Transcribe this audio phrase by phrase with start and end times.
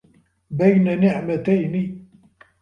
[0.51, 1.99] بَيْنَ نِعْمَتَيْنِ